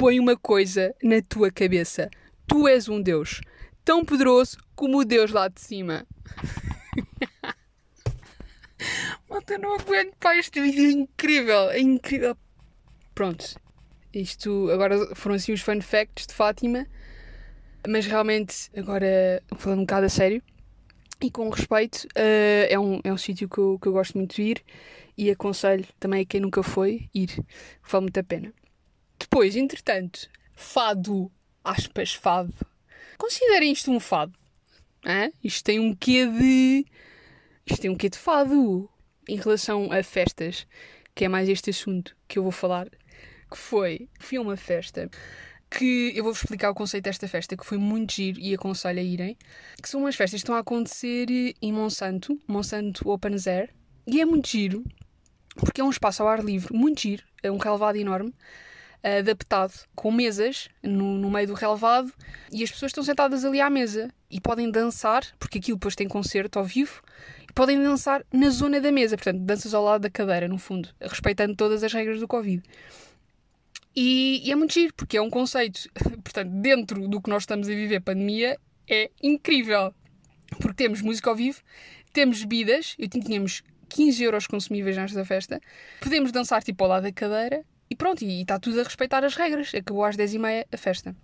Põe 0.00 0.18
uma 0.18 0.34
coisa 0.34 0.94
na 1.02 1.20
tua 1.20 1.50
cabeça. 1.50 2.08
Tu 2.46 2.66
és 2.66 2.88
um 2.88 3.02
Deus, 3.02 3.42
tão 3.84 4.02
poderoso 4.02 4.56
como 4.74 5.00
o 5.00 5.04
Deus 5.04 5.30
lá 5.30 5.46
de 5.46 5.60
cima. 5.60 6.06
Malta, 9.28 9.58
não 9.58 9.74
aguento, 9.74 10.14
pá, 10.18 10.34
este 10.38 10.58
vídeo 10.58 10.86
é 10.86 10.92
incrível, 10.92 11.68
é 11.68 11.80
incrível. 11.80 12.34
Pronto, 13.14 13.44
isto 14.14 14.70
agora 14.70 15.14
foram 15.14 15.36
assim 15.36 15.52
os 15.52 15.60
fun 15.60 15.82
facts 15.82 16.26
de 16.26 16.32
Fátima, 16.32 16.86
mas 17.86 18.06
realmente, 18.06 18.70
agora 18.74 19.42
falando 19.58 19.80
um 19.80 19.84
bocado 19.84 20.06
a 20.06 20.08
sério 20.08 20.42
e 21.20 21.30
com 21.30 21.50
respeito, 21.50 22.08
uh, 22.16 22.66
é 22.70 22.78
um, 22.78 23.00
é 23.04 23.12
um 23.12 23.18
sítio 23.18 23.50
que 23.50 23.58
eu, 23.58 23.78
que 23.78 23.86
eu 23.86 23.92
gosto 23.92 24.16
muito 24.16 24.36
de 24.36 24.42
ir 24.44 24.64
e 25.14 25.30
aconselho 25.30 25.84
também 25.98 26.22
a 26.22 26.24
quem 26.24 26.40
nunca 26.40 26.62
foi 26.62 27.10
ir, 27.14 27.44
vale 27.86 28.04
muito 28.04 28.18
a 28.18 28.24
pena. 28.24 28.50
Depois, 29.32 29.54
entretanto, 29.54 30.28
fado, 30.56 31.30
aspas, 31.62 32.12
fado. 32.12 32.52
Considerem 33.16 33.70
isto 33.70 33.88
um 33.88 34.00
fado. 34.00 34.36
Hã? 35.06 35.30
Isto 35.42 35.62
tem 35.66 35.78
um 35.78 35.94
quê 35.94 36.26
de 36.26 36.84
isto 37.64 37.80
tem 37.80 37.90
um 37.92 37.94
quê 37.94 38.08
de 38.08 38.18
fado 38.18 38.90
em 39.28 39.36
relação 39.36 39.92
a 39.92 40.02
festas, 40.02 40.66
que 41.14 41.24
é 41.24 41.28
mais 41.28 41.48
este 41.48 41.70
assunto 41.70 42.16
que 42.26 42.40
eu 42.40 42.42
vou 42.42 42.50
falar, 42.50 42.88
que 43.48 43.56
foi, 43.56 44.08
fui 44.18 44.36
a 44.36 44.40
uma 44.40 44.56
festa 44.56 45.08
que 45.70 46.12
eu 46.16 46.24
vou-vos 46.24 46.42
explicar 46.42 46.70
o 46.70 46.74
conceito 46.74 47.04
desta 47.04 47.28
festa, 47.28 47.56
que 47.56 47.64
foi 47.64 47.78
muito 47.78 48.12
giro 48.12 48.40
e 48.40 48.52
aconselho 48.52 48.98
a 48.98 49.02
irem, 49.02 49.38
que 49.80 49.88
são 49.88 50.00
umas 50.00 50.16
festas 50.16 50.40
que 50.40 50.44
estão 50.44 50.56
a 50.56 50.58
acontecer 50.58 51.28
em 51.62 51.72
Monsanto, 51.72 52.36
Monsanto 52.48 53.08
Open 53.08 53.36
Air, 53.46 53.72
e 54.08 54.20
é 54.20 54.24
muito 54.24 54.48
giro, 54.48 54.84
porque 55.54 55.80
é 55.80 55.84
um 55.84 55.90
espaço 55.90 56.20
ao 56.20 56.28
ar 56.28 56.42
livre, 56.42 56.76
muito 56.76 57.02
giro, 57.02 57.22
é 57.40 57.48
um 57.48 57.58
relevado 57.58 57.94
enorme, 57.94 58.34
adaptado 59.02 59.72
com 59.94 60.12
mesas 60.12 60.68
no, 60.82 61.16
no 61.16 61.30
meio 61.30 61.46
do 61.46 61.54
relevado 61.54 62.12
e 62.52 62.62
as 62.62 62.70
pessoas 62.70 62.90
estão 62.90 63.02
sentadas 63.02 63.44
ali 63.44 63.60
à 63.60 63.70
mesa 63.70 64.12
e 64.30 64.40
podem 64.40 64.70
dançar, 64.70 65.24
porque 65.38 65.58
aquilo 65.58 65.76
depois 65.76 65.96
tem 65.96 66.06
concerto 66.06 66.58
ao 66.58 66.64
vivo, 66.64 67.02
e 67.48 67.52
podem 67.52 67.82
dançar 67.82 68.24
na 68.32 68.48
zona 68.50 68.80
da 68.80 68.92
mesa, 68.92 69.16
portanto, 69.16 69.40
danças 69.40 69.74
ao 69.74 69.82
lado 69.82 70.02
da 70.02 70.10
cadeira, 70.10 70.46
no 70.46 70.58
fundo, 70.58 70.88
respeitando 71.00 71.56
todas 71.56 71.82
as 71.82 71.92
regras 71.92 72.20
do 72.20 72.28
Covid. 72.28 72.62
E, 73.94 74.40
e, 74.44 74.52
é 74.52 74.54
muito 74.54 74.72
giro, 74.72 74.94
porque 74.94 75.16
é 75.16 75.22
um 75.22 75.28
conceito, 75.28 75.88
portanto, 76.22 76.50
dentro 76.50 77.08
do 77.08 77.20
que 77.20 77.28
nós 77.28 77.42
estamos 77.42 77.68
a 77.68 77.72
viver, 77.72 78.00
pandemia, 78.00 78.56
é 78.88 79.10
incrível. 79.20 79.92
Porque 80.60 80.84
temos 80.84 81.02
música 81.02 81.28
ao 81.30 81.36
vivo, 81.36 81.60
temos 82.12 82.40
bebidas, 82.40 82.94
eu 82.98 83.08
tínhamos 83.08 83.62
15 83.88 84.22
euros 84.22 84.46
consumíveis 84.46 84.96
nesta 84.96 85.24
festa, 85.24 85.60
podemos 86.00 86.30
dançar 86.30 86.62
tipo 86.62 86.82
ao 86.84 86.90
lado 86.90 87.02
da 87.04 87.12
cadeira 87.12 87.64
e 87.90 87.96
pronto, 87.96 88.22
e 88.22 88.42
está 88.42 88.58
tudo 88.58 88.80
a 88.80 88.84
respeitar 88.84 89.24
as 89.24 89.34
regras. 89.34 89.74
Acabou 89.74 90.04
às 90.04 90.16
10h30 90.16 90.66
a 90.72 90.76
festa. 90.76 91.16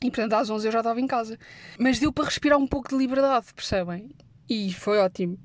E 0.00 0.10
portanto 0.10 0.34
às 0.34 0.48
11 0.48 0.68
eu 0.68 0.72
já 0.72 0.78
estava 0.78 1.00
em 1.00 1.06
casa. 1.06 1.36
Mas 1.78 1.98
deu 1.98 2.12
para 2.12 2.26
respirar 2.26 2.58
um 2.58 2.66
pouco 2.66 2.88
de 2.88 2.96
liberdade, 2.96 3.52
percebem? 3.52 4.10
E 4.48 4.72
foi 4.72 4.98
ótimo. 4.98 5.38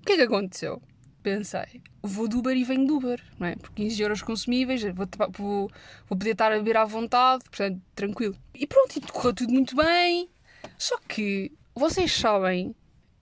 O 0.00 0.04
que 0.04 0.12
é 0.12 0.16
que 0.16 0.22
aconteceu? 0.22 0.82
Pensei, 1.22 1.80
vou 2.02 2.26
do 2.26 2.40
Uber 2.40 2.56
e 2.56 2.64
venho 2.64 2.84
do 2.84 2.96
Uber, 2.96 3.22
não 3.38 3.46
é? 3.46 3.54
Por 3.54 3.70
15 3.70 4.02
euros 4.02 4.22
consumíveis, 4.22 4.82
vou, 4.82 5.06
vou, 5.30 5.70
vou 6.08 6.18
poder 6.18 6.32
estar 6.32 6.50
a 6.50 6.56
beber 6.56 6.76
à 6.76 6.84
vontade, 6.84 7.44
portanto, 7.44 7.80
tranquilo. 7.94 8.34
E 8.52 8.66
pronto, 8.66 8.96
e 8.96 9.00
correu 9.00 9.32
tudo 9.32 9.52
muito 9.52 9.76
bem. 9.76 10.28
Só 10.76 10.98
que 11.08 11.52
vocês 11.76 12.12
sabem, 12.12 12.74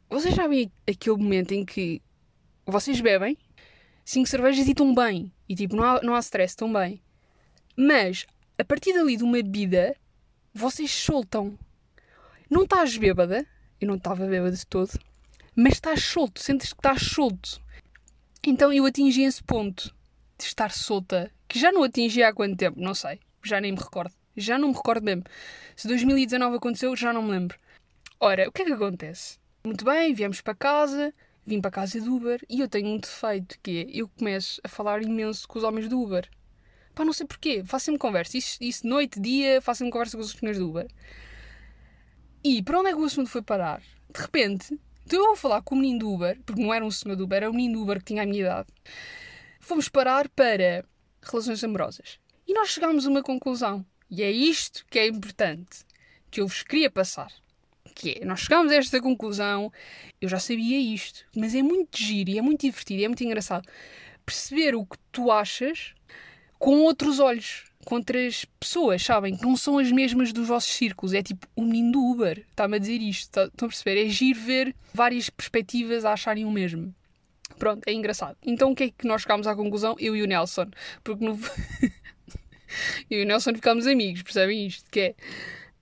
vocês 0.08 0.34
sabem 0.34 0.72
aquele 0.88 1.18
momento 1.18 1.52
em 1.52 1.62
que 1.62 2.00
vocês 2.64 3.02
bebem 3.02 3.36
cinco 4.02 4.28
cervejas 4.28 4.66
e 4.66 4.70
estão 4.70 4.94
bem. 4.94 5.30
E 5.50 5.54
tipo, 5.56 5.74
não 5.74 5.82
há, 5.82 6.00
não 6.00 6.14
há 6.14 6.20
stress, 6.20 6.54
bem. 6.72 7.02
Mas, 7.76 8.24
a 8.56 8.64
partir 8.64 8.92
dali 8.94 9.16
de 9.16 9.24
uma 9.24 9.32
bebida, 9.32 9.96
vocês 10.54 10.92
soltam. 10.92 11.58
Não 12.48 12.62
estás 12.62 12.96
bêbada, 12.96 13.44
eu 13.80 13.88
não 13.88 13.96
estava 13.96 14.28
bêbada 14.28 14.54
de 14.54 14.64
todo, 14.64 14.92
mas 15.56 15.72
estás 15.72 16.04
solto, 16.04 16.40
sentes 16.40 16.72
que 16.72 16.78
estás 16.78 17.02
solto. 17.02 17.60
Então 18.46 18.72
eu 18.72 18.86
atingi 18.86 19.22
esse 19.22 19.42
ponto 19.42 19.92
de 20.38 20.44
estar 20.44 20.70
solta, 20.70 21.32
que 21.48 21.58
já 21.58 21.72
não 21.72 21.82
atingi 21.82 22.22
há 22.22 22.32
quanto 22.32 22.56
tempo, 22.56 22.78
não 22.80 22.94
sei, 22.94 23.18
já 23.42 23.60
nem 23.60 23.72
me 23.72 23.78
recordo. 23.78 24.14
Já 24.36 24.56
não 24.56 24.68
me 24.68 24.74
recordo 24.74 25.02
mesmo. 25.02 25.24
Se 25.74 25.88
2019 25.88 26.58
aconteceu, 26.58 26.94
já 26.94 27.12
não 27.12 27.24
me 27.24 27.32
lembro. 27.32 27.58
Ora, 28.20 28.48
o 28.48 28.52
que 28.52 28.62
é 28.62 28.66
que 28.66 28.72
acontece? 28.72 29.36
Muito 29.64 29.84
bem, 29.84 30.14
viemos 30.14 30.40
para 30.40 30.54
casa, 30.54 31.12
vim 31.46 31.60
para 31.60 31.70
casa 31.70 32.00
do 32.00 32.14
Uber 32.14 32.44
e 32.48 32.60
eu 32.60 32.68
tenho 32.68 32.88
um 32.88 32.98
defeito 32.98 33.58
que 33.62 33.80
é 33.80 34.00
eu 34.00 34.08
começo 34.08 34.60
a 34.62 34.68
falar 34.68 35.02
imenso 35.02 35.46
com 35.48 35.58
os 35.58 35.64
homens 35.64 35.88
do 35.88 36.00
Uber. 36.00 36.28
Pá, 36.94 37.04
não 37.04 37.12
sei 37.12 37.26
porquê, 37.26 37.62
faço-me 37.64 37.98
conversa. 37.98 38.36
Isso, 38.36 38.58
isso 38.60 38.86
noite, 38.86 39.20
dia, 39.20 39.60
faço-me 39.60 39.90
conversa 39.90 40.16
com 40.16 40.22
os 40.22 40.32
senhores 40.32 40.58
do 40.58 40.68
Uber. 40.68 40.88
E 42.42 42.62
para 42.62 42.80
onde 42.80 42.90
é 42.90 42.92
que 42.92 42.98
o 42.98 43.04
assunto 43.04 43.28
foi 43.28 43.42
parar? 43.42 43.80
De 44.12 44.20
repente, 44.20 44.78
então 45.04 45.18
eu 45.18 45.26
vou 45.26 45.36
falar 45.36 45.62
com 45.62 45.74
o 45.74 45.78
menino 45.78 46.00
do 46.00 46.12
Uber, 46.12 46.40
porque 46.44 46.62
não 46.62 46.72
era 46.72 46.84
um 46.84 46.90
senhor 46.90 47.16
do 47.16 47.24
Uber, 47.24 47.36
era 47.36 47.50
um 47.50 47.54
menino 47.54 47.74
do 47.74 47.82
Uber 47.82 47.98
que 47.98 48.06
tinha 48.06 48.22
a 48.22 48.26
minha 48.26 48.40
idade. 48.40 48.68
Fomos 49.60 49.88
parar 49.88 50.28
para 50.28 50.84
relações 51.22 51.62
amorosas. 51.62 52.18
E 52.46 52.54
nós 52.54 52.68
chegámos 52.68 53.06
a 53.06 53.10
uma 53.10 53.22
conclusão. 53.22 53.84
E 54.10 54.22
é 54.22 54.30
isto 54.30 54.84
que 54.90 54.98
é 54.98 55.06
importante, 55.06 55.84
que 56.30 56.40
eu 56.40 56.48
vos 56.48 56.62
queria 56.62 56.90
passar 56.90 57.32
que 57.94 58.18
é, 58.20 58.24
nós 58.24 58.40
chegámos 58.40 58.72
a 58.72 58.76
esta 58.76 59.00
conclusão, 59.00 59.72
eu 60.20 60.28
já 60.28 60.38
sabia 60.38 60.78
isto, 60.78 61.24
mas 61.36 61.54
é 61.54 61.62
muito 61.62 61.98
giro 61.98 62.30
e 62.30 62.38
é 62.38 62.42
muito 62.42 62.62
divertido 62.62 63.00
e 63.00 63.04
é 63.04 63.08
muito 63.08 63.24
engraçado 63.24 63.68
perceber 64.24 64.74
o 64.74 64.84
que 64.84 64.96
tu 65.10 65.30
achas 65.30 65.94
com 66.58 66.80
outros 66.82 67.18
olhos, 67.18 67.64
com 67.84 67.96
outras 67.96 68.44
pessoas, 68.60 69.02
sabem? 69.02 69.36
Que 69.36 69.42
não 69.42 69.56
são 69.56 69.78
as 69.78 69.90
mesmas 69.90 70.32
dos 70.32 70.46
vossos 70.46 70.72
círculos. 70.72 71.14
É 71.14 71.22
tipo 71.22 71.46
o 71.56 71.62
menino 71.62 71.92
do 71.92 72.04
Uber, 72.04 72.44
está-me 72.50 72.76
a 72.76 72.78
dizer 72.78 73.00
isto, 73.00 73.30
tá, 73.30 73.44
estão 73.46 73.66
a 73.66 73.70
perceber? 73.70 74.06
É 74.06 74.08
giro 74.08 74.38
ver 74.38 74.76
várias 74.92 75.30
perspectivas 75.30 76.04
a 76.04 76.12
acharem 76.12 76.44
o 76.44 76.50
mesmo. 76.50 76.94
Pronto, 77.58 77.86
é 77.86 77.92
engraçado. 77.92 78.36
Então 78.42 78.70
o 78.70 78.74
que 78.74 78.84
é 78.84 78.90
que 78.90 79.06
nós 79.06 79.22
chegámos 79.22 79.46
à 79.46 79.56
conclusão? 79.56 79.96
Eu 79.98 80.14
e 80.14 80.22
o 80.22 80.26
Nelson. 80.26 80.66
Porque 81.02 81.24
no... 81.24 81.38
eu 83.10 83.20
e 83.20 83.22
o 83.22 83.26
Nelson 83.26 83.54
ficámos 83.54 83.86
amigos, 83.86 84.22
percebem 84.22 84.66
isto? 84.66 84.88
Que 84.90 85.00
é 85.00 85.14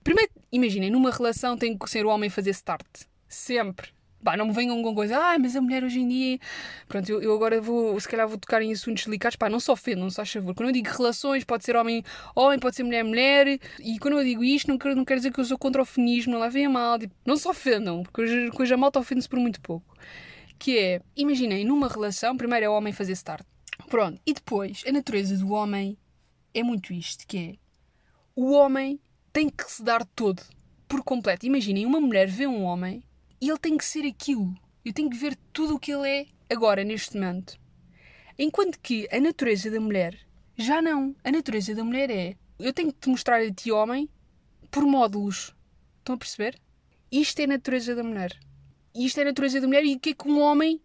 Primeiro, 0.03 0.31
imaginem, 0.51 0.89
numa 0.89 1.11
relação 1.11 1.57
tem 1.57 1.77
que 1.77 1.89
ser 1.89 2.05
o 2.05 2.09
homem 2.09 2.29
fazer 2.29 2.51
start. 2.51 2.85
Sempre. 3.27 3.89
Pá, 4.23 4.35
não 4.35 4.47
me 4.47 4.53
venham 4.53 4.81
com 4.83 4.93
coisa, 4.93 5.17
ah, 5.17 5.39
mas 5.39 5.55
a 5.55 5.61
mulher 5.61 5.83
hoje 5.83 6.01
em 6.01 6.07
dia. 6.07 6.39
Pronto, 6.87 7.09
eu, 7.09 7.21
eu, 7.21 7.33
agora 7.33 7.61
vou, 7.61 7.97
se 7.99 8.07
calhar 8.07 8.27
vou 8.27 8.37
tocar 8.37 8.61
em 8.61 8.71
assuntos 8.73 9.05
delicados, 9.05 9.37
pá, 9.37 9.49
não 9.49 9.61
se 9.61 9.71
ofendam, 9.71 10.09
se 10.09 10.17
faz 10.17 10.29
favor. 10.31 10.53
Quando 10.53 10.69
eu 10.69 10.73
digo 10.73 10.89
relações, 10.89 11.45
pode 11.45 11.63
ser 11.63 11.77
homem, 11.77 12.03
homem, 12.35 12.59
pode 12.59 12.75
ser 12.75 12.83
mulher, 12.83 13.03
mulher, 13.03 13.59
e 13.79 13.97
quando 13.97 14.17
eu 14.17 14.23
digo 14.23 14.43
isto, 14.43 14.67
não 14.67 14.77
quero, 14.77 14.95
não 14.95 15.05
quero 15.05 15.21
dizer 15.21 15.31
que 15.31 15.39
eu 15.39 15.45
sou 15.45 15.57
contra 15.57 15.81
o 15.81 15.85
feminismo, 15.85 16.33
não 16.33 16.41
levem 16.41 16.65
a 16.65 16.69
mal, 16.69 16.99
tipo, 16.99 17.15
não 17.25 17.37
se 17.37 17.47
ofendam, 17.47 18.03
porque 18.03 18.51
hoje 18.59 18.73
a 18.73 18.77
malta 18.77 18.99
ofende-se 18.99 19.29
por 19.29 19.39
muito 19.39 19.61
pouco. 19.61 19.95
Que 20.57 20.77
é, 20.77 21.01
imaginem, 21.15 21.63
numa 21.63 21.87
relação, 21.87 22.35
primeiro 22.35 22.65
é 22.65 22.69
o 22.69 22.73
homem 22.73 22.91
fazer 22.91 23.13
start. 23.13 23.45
Pronto, 23.89 24.19
e 24.25 24.33
depois, 24.33 24.83
a 24.85 24.91
natureza 24.91 25.37
do 25.37 25.51
homem 25.51 25.97
é 26.53 26.61
muito 26.61 26.91
isto, 26.91 27.25
que 27.25 27.37
é, 27.37 27.55
o 28.35 28.51
homem 28.51 28.99
tem 29.31 29.49
que 29.49 29.69
se 29.69 29.83
dar 29.83 30.05
todo, 30.05 30.41
por 30.87 31.03
completo. 31.03 31.45
Imaginem, 31.45 31.85
uma 31.85 31.99
mulher 31.99 32.27
vê 32.27 32.47
um 32.47 32.63
homem 32.63 33.03
e 33.39 33.49
ele 33.49 33.59
tem 33.59 33.77
que 33.77 33.85
ser 33.85 34.05
aquilo. 34.05 34.53
Eu 34.83 34.93
tenho 34.93 35.09
que 35.09 35.17
ver 35.17 35.37
tudo 35.53 35.75
o 35.75 35.79
que 35.79 35.91
ele 35.91 36.07
é 36.07 36.25
agora, 36.49 36.83
neste 36.83 37.15
momento. 37.15 37.59
Enquanto 38.37 38.79
que 38.79 39.07
a 39.11 39.19
natureza 39.19 39.69
da 39.69 39.79
mulher 39.79 40.17
já 40.57 40.81
não. 40.81 41.15
A 41.23 41.31
natureza 41.31 41.73
da 41.73 41.83
mulher 41.83 42.09
é 42.09 42.35
eu 42.59 42.73
tenho 42.73 42.91
que 42.91 42.99
te 42.99 43.09
mostrar 43.09 43.41
a 43.41 43.51
ti, 43.51 43.71
homem, 43.71 44.09
por 44.69 44.85
módulos. 44.85 45.55
Estão 45.99 46.15
a 46.15 46.17
perceber? 46.17 46.59
Isto 47.11 47.39
é 47.39 47.43
a 47.45 47.47
natureza 47.47 47.95
da 47.95 48.03
mulher. 48.03 48.37
Isto 48.93 49.19
é 49.19 49.21
a 49.21 49.25
natureza 49.25 49.61
da 49.61 49.67
mulher 49.67 49.85
e 49.85 49.95
o 49.95 49.99
que 49.99 50.09
é 50.09 50.13
que 50.13 50.27
um 50.27 50.41
homem 50.41 50.81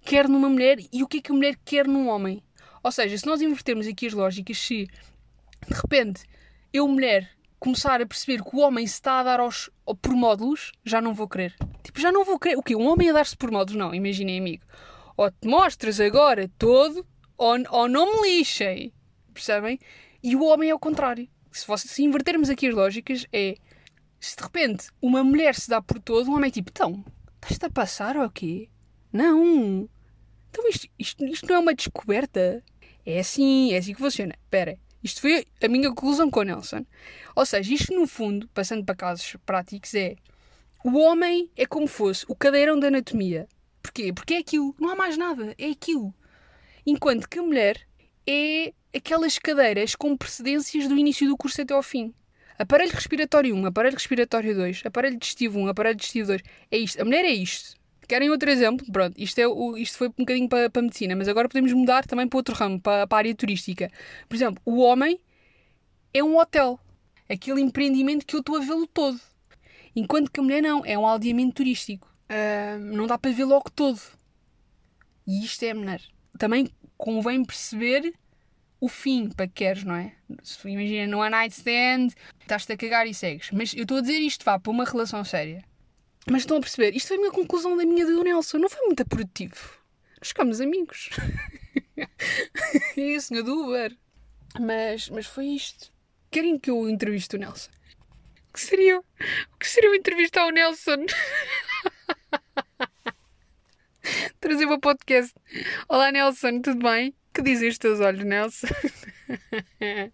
quer 0.00 0.28
numa 0.28 0.48
mulher 0.48 0.78
e 0.92 1.02
o 1.02 1.06
que 1.06 1.18
é 1.18 1.20
que 1.20 1.30
a 1.30 1.34
mulher 1.34 1.56
quer 1.64 1.86
num 1.86 2.08
homem. 2.08 2.42
Ou 2.82 2.90
seja, 2.90 3.16
se 3.16 3.26
nós 3.26 3.40
invertermos 3.40 3.86
aqui 3.86 4.06
as 4.06 4.12
lógicas, 4.12 4.58
se 4.58 4.86
de 4.86 5.74
repente 5.74 6.24
eu, 6.72 6.88
mulher, 6.88 7.30
começar 7.58 8.00
a 8.00 8.06
perceber 8.06 8.42
que 8.42 8.56
o 8.56 8.60
homem 8.60 8.86
se 8.86 8.94
está 8.94 9.20
a 9.20 9.22
dar 9.22 9.40
aos, 9.40 9.70
por 10.02 10.12
módulos, 10.12 10.72
já 10.84 11.00
não 11.00 11.14
vou 11.14 11.28
querer. 11.28 11.54
Tipo, 11.82 12.00
já 12.00 12.12
não 12.12 12.24
vou 12.24 12.38
querer. 12.38 12.56
O 12.56 12.62
quê? 12.62 12.76
Um 12.76 12.86
homem 12.86 13.10
a 13.10 13.12
dar-se 13.12 13.36
por 13.36 13.50
módulos? 13.50 13.78
Não, 13.78 13.94
imaginem, 13.94 14.38
amigo. 14.38 14.64
Ou 15.16 15.30
te 15.30 15.46
mostras 15.46 16.00
agora 16.00 16.50
todo, 16.58 17.06
ou, 17.36 17.56
ou 17.70 17.88
não 17.88 18.20
me 18.20 18.28
lixem. 18.28 18.92
Percebem? 19.32 19.78
E 20.22 20.34
o 20.34 20.44
homem 20.44 20.70
é 20.70 20.74
o 20.74 20.78
contrário. 20.78 21.28
Se, 21.52 21.64
fosse, 21.64 21.88
se 21.88 22.02
invertermos 22.02 22.50
aqui 22.50 22.66
as 22.66 22.74
lógicas, 22.74 23.26
é. 23.32 23.56
Se 24.18 24.36
de 24.36 24.42
repente 24.42 24.88
uma 25.02 25.22
mulher 25.22 25.54
se 25.54 25.68
dá 25.68 25.82
por 25.82 26.00
todo, 26.00 26.30
um 26.30 26.34
homem 26.34 26.48
é 26.48 26.50
tipo, 26.50 26.70
então, 26.70 27.04
estás-te 27.34 27.66
a 27.66 27.70
passar 27.70 28.16
ou 28.16 28.28
quê? 28.30 28.70
Não. 29.12 29.88
Então 30.50 30.68
isto, 30.68 30.88
isto, 30.98 31.24
isto 31.26 31.46
não 31.46 31.56
é 31.56 31.58
uma 31.58 31.74
descoberta. 31.74 32.62
É 33.04 33.18
assim, 33.18 33.72
é 33.72 33.78
assim 33.78 33.92
que 33.92 34.00
funciona. 34.00 34.34
Espera. 34.42 34.78
Isto 35.04 35.20
foi 35.20 35.46
a 35.62 35.68
minha 35.68 35.90
conclusão 35.90 36.30
com 36.30 36.40
o 36.40 36.42
Nelson. 36.42 36.86
Ou 37.36 37.44
seja, 37.44 37.74
isto 37.74 37.94
no 37.94 38.06
fundo, 38.06 38.48
passando 38.54 38.82
para 38.86 38.94
casos 38.94 39.36
práticos, 39.44 39.94
é 39.94 40.16
o 40.82 40.98
homem 40.98 41.50
é 41.54 41.66
como 41.66 41.86
fosse 41.86 42.24
o 42.26 42.34
cadeirão 42.34 42.80
da 42.80 42.88
anatomia. 42.88 43.46
Porquê? 43.82 44.14
Porque 44.14 44.32
é 44.32 44.38
aquilo, 44.38 44.74
não 44.80 44.88
há 44.88 44.96
mais 44.96 45.18
nada, 45.18 45.54
é 45.58 45.66
aquilo. 45.66 46.14
Enquanto 46.86 47.28
que 47.28 47.38
a 47.38 47.42
mulher 47.42 47.86
é 48.26 48.72
aquelas 48.96 49.38
cadeiras 49.38 49.94
com 49.94 50.16
precedências 50.16 50.88
do 50.88 50.96
início 50.96 51.28
do 51.28 51.36
curso 51.36 51.60
até 51.60 51.74
ao 51.74 51.82
fim. 51.82 52.14
Aparelho 52.58 52.92
respiratório 52.92 53.54
1, 53.54 53.66
aparelho 53.66 53.96
respiratório 53.96 54.54
2, 54.54 54.82
aparelho 54.86 55.18
digestivo 55.18 55.58
1, 55.58 55.68
aparelho 55.68 55.96
digestivo 55.96 56.28
2. 56.28 56.42
É 56.70 56.78
isto. 56.78 57.02
A 57.02 57.04
mulher 57.04 57.26
é 57.26 57.32
isto. 57.32 57.76
Querem 58.06 58.30
outro 58.30 58.50
exemplo? 58.50 58.86
Pronto, 58.92 59.14
isto, 59.18 59.38
é 59.38 59.46
o, 59.46 59.76
isto 59.76 59.98
foi 59.98 60.08
um 60.08 60.14
bocadinho 60.18 60.48
para, 60.48 60.68
para 60.70 60.80
a 60.80 60.82
medicina, 60.82 61.16
mas 61.16 61.28
agora 61.28 61.48
podemos 61.48 61.72
mudar 61.72 62.06
também 62.06 62.28
para 62.28 62.36
outro 62.36 62.54
ramo, 62.54 62.80
para, 62.80 63.06
para 63.06 63.16
a 63.16 63.20
área 63.20 63.34
turística. 63.34 63.90
Por 64.28 64.34
exemplo, 64.34 64.62
o 64.64 64.78
homem 64.78 65.20
é 66.12 66.22
um 66.22 66.36
hotel. 66.38 66.78
Aquele 67.28 67.60
empreendimento 67.60 68.26
que 68.26 68.36
eu 68.36 68.40
estou 68.40 68.56
a 68.56 68.60
vê-lo 68.60 68.86
todo. 68.86 69.20
Enquanto 69.96 70.30
que 70.30 70.40
a 70.40 70.42
mulher 70.42 70.62
não, 70.62 70.84
é 70.84 70.98
um 70.98 71.06
aldeamento 71.06 71.54
turístico. 71.54 72.12
Uh, 72.28 72.78
não 72.78 73.06
dá 73.06 73.18
para 73.18 73.32
ver 73.32 73.44
logo 73.44 73.70
todo. 73.70 74.00
E 75.26 75.44
isto 75.44 75.62
é 75.64 75.72
mulher. 75.72 76.02
Também 76.38 76.68
convém 76.96 77.44
perceber 77.44 78.12
o 78.80 78.88
fim 78.88 79.30
para 79.30 79.46
que 79.46 79.54
queres, 79.54 79.84
não 79.84 79.94
é? 79.94 80.12
Imagina, 80.64 81.06
no 81.06 81.20
one 81.20 81.30
night 81.30 81.54
stand, 81.54 82.08
estás-te 82.40 82.72
a 82.72 82.76
cagar 82.76 83.06
e 83.06 83.14
segues. 83.14 83.50
Mas 83.50 83.72
eu 83.72 83.82
estou 83.82 83.98
a 83.98 84.00
dizer 84.00 84.18
isto, 84.18 84.44
vá, 84.44 84.58
para 84.58 84.70
uma 84.70 84.84
relação 84.84 85.24
séria. 85.24 85.64
Mas 86.30 86.42
estão 86.42 86.56
a 86.56 86.60
perceber, 86.60 86.96
isto 86.96 87.08
foi 87.08 87.16
a 87.16 87.20
minha 87.20 87.32
conclusão 87.32 87.76
da 87.76 87.84
minha 87.84 88.06
do 88.06 88.22
Nelson. 88.22 88.58
Não 88.58 88.68
foi 88.68 88.86
muito 88.86 89.04
produtivo. 89.06 89.78
Nós 90.18 90.28
ficámos 90.28 90.60
amigos. 90.60 91.10
e 92.96 93.16
o 93.16 93.20
senhor 93.20 93.42
do 93.42 93.64
Uber. 93.64 93.96
Mas, 94.58 95.10
mas 95.10 95.26
foi 95.26 95.46
isto. 95.48 95.92
Querem 96.30 96.58
que 96.58 96.70
eu 96.70 96.88
entreviste 96.88 97.36
o 97.36 97.38
Nelson? 97.38 97.70
O 98.48 98.52
que 98.54 98.60
seria, 98.60 98.98
o 99.00 99.58
que 99.58 99.68
seria 99.68 99.90
eu 99.90 99.94
entrevistar 99.94 100.46
o 100.46 100.50
Nelson? 100.50 101.04
trazer 104.40 104.66
para 104.66 104.76
o 104.76 104.80
podcast. 104.80 105.34
Olá, 105.88 106.10
Nelson, 106.12 106.60
tudo 106.60 106.82
bem? 106.82 107.14
Que 107.32 107.42
dizem 107.42 107.68
os 107.68 107.78
teus 107.78 108.00
olhos, 108.00 108.24
Nelson? 108.24 108.68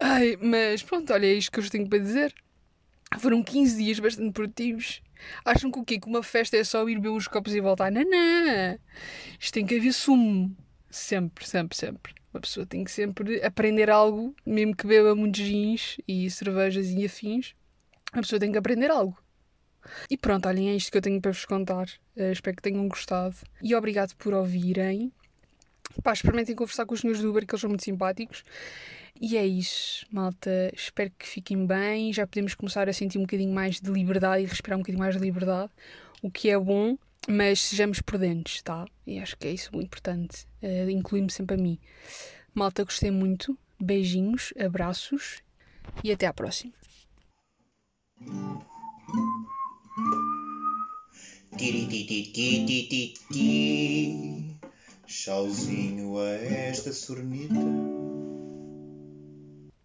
Ai, 0.00 0.36
mas 0.40 0.82
pronto, 0.82 1.12
olha, 1.12 1.26
é 1.26 1.34
isto 1.34 1.52
que 1.52 1.58
eu 1.58 1.62
vos 1.62 1.70
tenho 1.70 1.88
para 1.88 1.98
dizer. 1.98 2.34
Foram 3.18 3.42
15 3.42 3.76
dias 3.82 3.98
bastante 3.98 4.32
produtivos. 4.32 5.02
Acham 5.44 5.70
que 5.70 5.78
o 5.78 5.84
quê? 5.84 5.98
Que 5.98 6.08
uma 6.08 6.22
festa 6.22 6.56
é 6.56 6.64
só 6.64 6.88
ir 6.88 6.96
beber 6.96 7.10
os 7.10 7.28
copos 7.28 7.54
e 7.54 7.60
voltar? 7.60 7.90
Não, 7.90 8.02
não. 8.02 8.78
Isto 9.38 9.54
tem 9.54 9.66
que 9.66 9.76
haver 9.76 9.92
sumo. 9.92 10.56
Sempre, 10.88 11.46
sempre, 11.46 11.76
sempre. 11.76 12.14
Uma 12.32 12.40
pessoa 12.40 12.64
tem 12.64 12.84
que 12.84 12.90
sempre 12.90 13.42
aprender 13.44 13.90
algo, 13.90 14.34
mesmo 14.46 14.74
que 14.74 14.86
beba 14.86 15.14
muitos 15.14 15.40
gins 15.40 15.96
e 16.06 16.30
cervejas 16.30 16.88
e 16.90 17.04
afins. 17.04 17.54
A 18.12 18.20
pessoa 18.20 18.38
tem 18.38 18.52
que 18.52 18.58
aprender 18.58 18.90
algo. 18.90 19.18
E 20.08 20.16
pronto, 20.16 20.46
olhem, 20.46 20.70
é 20.70 20.74
isto 20.74 20.92
que 20.92 20.98
eu 20.98 21.02
tenho 21.02 21.20
para 21.20 21.32
vos 21.32 21.44
contar. 21.44 21.88
Uh, 22.16 22.30
espero 22.32 22.56
que 22.56 22.62
tenham 22.62 22.86
gostado. 22.88 23.36
E 23.62 23.74
obrigado 23.74 24.14
por 24.16 24.34
ouvirem. 24.34 25.12
Pá, 26.02 26.12
experimentem 26.12 26.54
conversar 26.54 26.86
com 26.86 26.94
os 26.94 27.00
senhores 27.00 27.20
do 27.20 27.30
Uber, 27.30 27.46
que 27.46 27.52
eles 27.52 27.60
são 27.60 27.68
muito 27.68 27.84
simpáticos. 27.84 28.44
E 29.20 29.36
é 29.36 29.46
isso, 29.46 30.06
malta. 30.10 30.70
Espero 30.74 31.10
que 31.18 31.26
fiquem 31.26 31.66
bem. 31.66 32.12
Já 32.12 32.26
podemos 32.26 32.54
começar 32.54 32.88
a 32.88 32.92
sentir 32.92 33.18
um 33.18 33.22
bocadinho 33.22 33.52
mais 33.52 33.80
de 33.80 33.90
liberdade 33.90 34.42
e 34.42 34.46
respirar 34.46 34.78
um 34.78 34.82
bocadinho 34.82 35.02
mais 35.02 35.14
de 35.14 35.20
liberdade, 35.20 35.70
o 36.22 36.30
que 36.30 36.48
é 36.48 36.58
bom, 36.58 36.96
mas 37.28 37.60
sejamos 37.60 38.00
prudentes, 38.00 38.62
tá? 38.62 38.86
E 39.06 39.18
acho 39.18 39.36
que 39.36 39.46
é 39.46 39.52
isso 39.52 39.70
muito 39.72 39.86
importante. 39.86 40.46
Uh, 40.62 40.88
Inclui-me 40.88 41.30
sempre 41.30 41.56
a 41.56 41.58
mim. 41.58 41.78
Malta, 42.54 42.82
gostei 42.82 43.10
muito. 43.10 43.58
Beijinhos, 43.78 44.52
abraços 44.58 45.42
e 46.04 46.12
até 46.12 46.26
à 46.26 46.32
próxima. 46.32 46.72
Tchauzinho 55.10 56.18
a 56.18 56.36
esta 56.36 56.92
sornita. 56.92 57.58